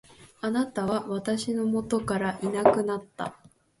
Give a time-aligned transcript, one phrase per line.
[0.41, 3.37] 貴方は私の元からいなくなった。